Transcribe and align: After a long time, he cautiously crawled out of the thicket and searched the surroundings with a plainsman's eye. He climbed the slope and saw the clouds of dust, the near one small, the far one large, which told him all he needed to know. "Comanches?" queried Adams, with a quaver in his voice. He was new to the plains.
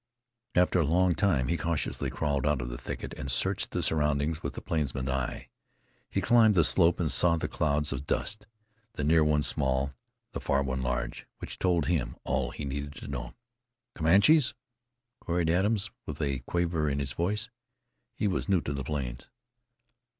After 0.55 0.79
a 0.79 0.83
long 0.83 1.13
time, 1.13 1.47
he 1.47 1.57
cautiously 1.57 2.09
crawled 2.09 2.43
out 2.47 2.59
of 2.59 2.69
the 2.69 2.77
thicket 2.79 3.13
and 3.19 3.29
searched 3.29 3.69
the 3.69 3.83
surroundings 3.83 4.41
with 4.41 4.57
a 4.57 4.61
plainsman's 4.61 5.09
eye. 5.09 5.49
He 6.09 6.21
climbed 6.21 6.55
the 6.55 6.63
slope 6.63 6.99
and 6.99 7.11
saw 7.11 7.37
the 7.37 7.47
clouds 7.47 7.93
of 7.93 8.07
dust, 8.07 8.47
the 8.93 9.03
near 9.03 9.23
one 9.23 9.43
small, 9.43 9.93
the 10.31 10.41
far 10.41 10.63
one 10.63 10.81
large, 10.81 11.27
which 11.37 11.59
told 11.59 11.85
him 11.85 12.15
all 12.23 12.49
he 12.49 12.65
needed 12.65 12.95
to 12.95 13.07
know. 13.07 13.35
"Comanches?" 13.93 14.55
queried 15.19 15.51
Adams, 15.51 15.91
with 16.07 16.19
a 16.19 16.39
quaver 16.47 16.89
in 16.89 16.97
his 16.97 17.13
voice. 17.13 17.51
He 18.15 18.27
was 18.27 18.49
new 18.49 18.61
to 18.61 18.73
the 18.73 18.83
plains. 18.83 19.29